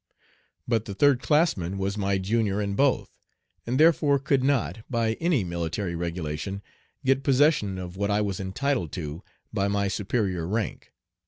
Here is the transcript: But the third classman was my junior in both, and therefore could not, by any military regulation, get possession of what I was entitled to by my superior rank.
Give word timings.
But 0.67 0.85
the 0.85 0.95
third 0.95 1.21
classman 1.21 1.77
was 1.77 1.95
my 1.95 2.17
junior 2.17 2.59
in 2.59 2.73
both, 2.73 3.11
and 3.67 3.79
therefore 3.79 4.17
could 4.17 4.43
not, 4.43 4.79
by 4.89 5.13
any 5.19 5.43
military 5.43 5.93
regulation, 5.95 6.63
get 7.05 7.21
possession 7.21 7.77
of 7.77 7.97
what 7.97 8.09
I 8.09 8.19
was 8.19 8.39
entitled 8.39 8.91
to 8.93 9.21
by 9.53 9.67
my 9.67 9.87
superior 9.89 10.47
rank. 10.47 10.91